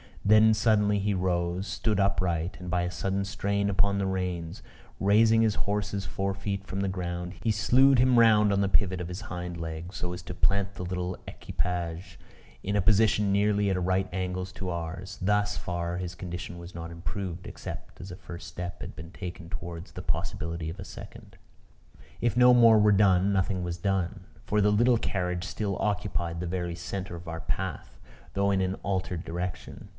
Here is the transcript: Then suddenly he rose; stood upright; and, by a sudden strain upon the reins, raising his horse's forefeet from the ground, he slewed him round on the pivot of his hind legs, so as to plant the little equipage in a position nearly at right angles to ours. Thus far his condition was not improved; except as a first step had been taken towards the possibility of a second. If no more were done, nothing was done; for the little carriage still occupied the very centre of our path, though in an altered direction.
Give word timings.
Then 0.25 0.53
suddenly 0.53 0.97
he 0.99 1.13
rose; 1.15 1.67
stood 1.67 1.99
upright; 1.99 2.57
and, 2.59 2.69
by 2.69 2.83
a 2.83 2.91
sudden 2.91 3.25
strain 3.25 3.69
upon 3.69 3.97
the 3.97 4.05
reins, 4.07 4.61
raising 4.99 5.41
his 5.41 5.55
horse's 5.65 6.05
forefeet 6.05 6.65
from 6.65 6.79
the 6.81 6.87
ground, 6.87 7.33
he 7.43 7.51
slewed 7.51 7.99
him 7.99 8.17
round 8.17 8.53
on 8.53 8.61
the 8.61 8.69
pivot 8.69 9.01
of 9.01 9.07
his 9.07 9.21
hind 9.21 9.57
legs, 9.57 9.97
so 9.97 10.13
as 10.13 10.21
to 10.23 10.33
plant 10.35 10.75
the 10.75 10.83
little 10.85 11.17
equipage 11.27 12.19
in 12.63 12.75
a 12.75 12.81
position 12.81 13.31
nearly 13.31 13.69
at 13.69 13.81
right 13.83 14.07
angles 14.13 14.51
to 14.53 14.69
ours. 14.69 15.17
Thus 15.21 15.57
far 15.57 15.97
his 15.97 16.15
condition 16.15 16.57
was 16.59 16.73
not 16.75 16.91
improved; 16.91 17.45
except 17.45 17.99
as 17.99 18.11
a 18.11 18.15
first 18.15 18.47
step 18.47 18.79
had 18.81 18.95
been 18.95 19.11
taken 19.11 19.49
towards 19.49 19.91
the 19.91 20.01
possibility 20.03 20.69
of 20.69 20.79
a 20.79 20.85
second. 20.85 21.35
If 22.21 22.37
no 22.37 22.53
more 22.53 22.79
were 22.79 22.91
done, 22.91 23.33
nothing 23.33 23.63
was 23.63 23.77
done; 23.77 24.21
for 24.45 24.61
the 24.61 24.71
little 24.71 24.97
carriage 24.97 25.43
still 25.43 25.77
occupied 25.79 26.39
the 26.39 26.47
very 26.47 26.75
centre 26.75 27.15
of 27.15 27.27
our 27.27 27.41
path, 27.41 27.99
though 28.33 28.49
in 28.51 28.61
an 28.61 28.75
altered 28.83 29.23
direction. 29.25 29.89